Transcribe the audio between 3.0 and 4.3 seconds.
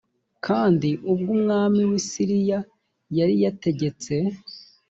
yari yategetse